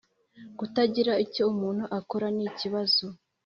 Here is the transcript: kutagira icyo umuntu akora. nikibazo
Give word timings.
kutagira 0.57 1.13
icyo 1.25 1.43
umuntu 1.51 1.83
akora. 1.99 2.27
nikibazo 2.35 3.05